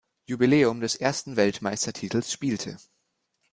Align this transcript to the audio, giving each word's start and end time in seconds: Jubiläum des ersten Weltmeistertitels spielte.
Jubiläum 0.25 0.81
des 0.81 0.95
ersten 0.95 1.35
Weltmeistertitels 1.35 2.31
spielte. 2.33 2.79